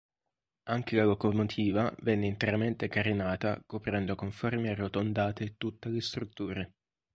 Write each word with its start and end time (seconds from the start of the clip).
Anche 0.63 0.95
la 0.95 1.03
locomotiva 1.03 1.95
venne 1.99 2.25
interamente 2.25 2.87
carenata 2.87 3.61
coprendo 3.63 4.15
con 4.15 4.31
forme 4.31 4.71
arrotondate 4.71 5.57
tutte 5.59 5.89
le 5.89 6.01
strutture. 6.01 6.73